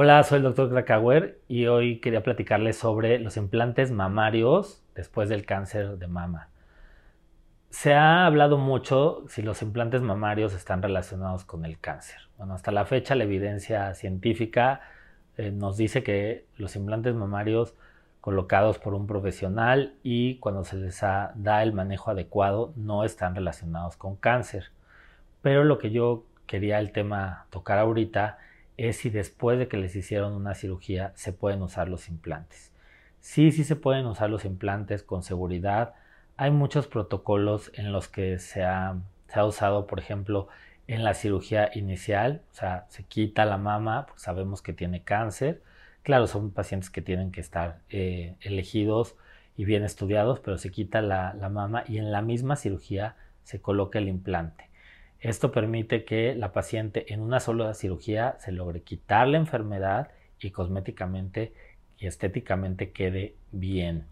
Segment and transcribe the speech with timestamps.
[0.00, 5.44] Hola, soy el doctor Krakauer y hoy quería platicarles sobre los implantes mamarios después del
[5.44, 6.50] cáncer de mama.
[7.70, 12.20] Se ha hablado mucho si los implantes mamarios están relacionados con el cáncer.
[12.36, 14.82] Bueno, hasta la fecha la evidencia científica
[15.36, 17.74] eh, nos dice que los implantes mamarios
[18.20, 23.96] colocados por un profesional y cuando se les da el manejo adecuado no están relacionados
[23.96, 24.70] con cáncer.
[25.42, 28.38] Pero lo que yo quería el tema tocar ahorita
[28.76, 32.72] es si después de que les hicieron una cirugía se pueden usar los implantes.
[33.20, 35.94] Sí, sí se pueden usar los implantes con seguridad.
[36.36, 38.96] Hay muchos protocolos en los que se ha,
[39.28, 40.48] se ha usado, por ejemplo,
[40.86, 45.62] en la cirugía inicial, o sea, se quita la mama, pues sabemos que tiene cáncer.
[46.08, 49.14] Claro, son pacientes que tienen que estar eh, elegidos
[49.58, 53.60] y bien estudiados, pero se quita la, la mama y en la misma cirugía se
[53.60, 54.70] coloca el implante.
[55.20, 60.08] Esto permite que la paciente en una sola cirugía se logre quitar la enfermedad
[60.40, 61.52] y cosméticamente
[61.98, 64.06] y estéticamente quede bien.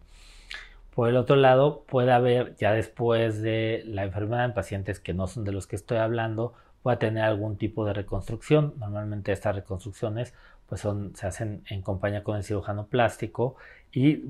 [0.94, 5.28] Por el otro lado, puede haber ya después de la enfermedad en pacientes que no
[5.28, 6.52] son de los que estoy hablando,
[6.82, 8.74] pueda tener algún tipo de reconstrucción.
[8.76, 10.34] Normalmente estas reconstrucciones
[10.68, 13.56] pues son, se hacen en compañía con el cirujano plástico
[13.92, 14.24] y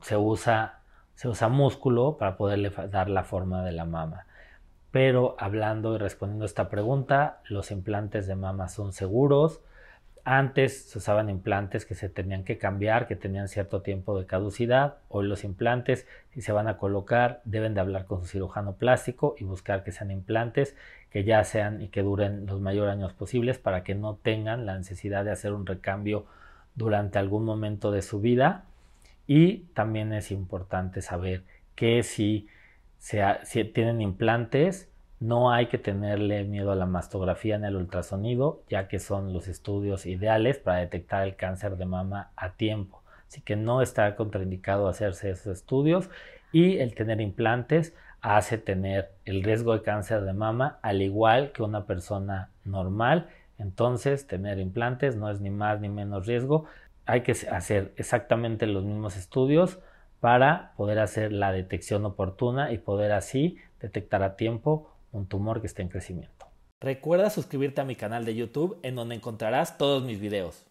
[0.00, 0.80] se usa,
[1.14, 4.26] se usa músculo para poderle dar la forma de la mama.
[4.90, 9.60] Pero hablando y respondiendo a esta pregunta, los implantes de mama son seguros,
[10.24, 14.98] antes se usaban implantes que se tenían que cambiar, que tenían cierto tiempo de caducidad.
[15.08, 19.34] Hoy los implantes, si se van a colocar, deben de hablar con su cirujano plástico
[19.38, 20.76] y buscar que sean implantes
[21.12, 24.78] que ya sean y que duren los mayores años posibles para que no tengan la
[24.78, 26.24] necesidad de hacer un recambio
[26.74, 28.64] durante algún momento de su vida.
[29.26, 32.48] Y también es importante saber que si,
[32.98, 34.90] si tienen implantes,
[35.22, 39.46] no hay que tenerle miedo a la mastografía en el ultrasonido, ya que son los
[39.46, 43.02] estudios ideales para detectar el cáncer de mama a tiempo.
[43.28, 46.10] Así que no está contraindicado hacerse esos estudios
[46.50, 51.62] y el tener implantes hace tener el riesgo de cáncer de mama al igual que
[51.62, 53.28] una persona normal.
[53.58, 56.64] Entonces, tener implantes no es ni más ni menos riesgo.
[57.06, 59.78] Hay que hacer exactamente los mismos estudios
[60.18, 65.66] para poder hacer la detección oportuna y poder así detectar a tiempo un tumor que
[65.66, 66.46] esté en crecimiento.
[66.80, 70.66] Recuerda suscribirte a mi canal de YouTube en donde encontrarás todos mis videos.